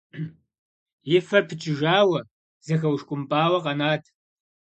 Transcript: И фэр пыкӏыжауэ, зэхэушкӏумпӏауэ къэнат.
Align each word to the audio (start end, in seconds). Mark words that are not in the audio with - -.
И 1.17 1.19
фэр 1.27 1.43
пыкӏыжауэ, 1.47 2.19
зэхэушкӏумпӏауэ 2.65 3.59
къэнат. 3.63 4.03